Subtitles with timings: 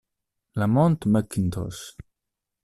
[0.55, 1.93] LaMont McIntosh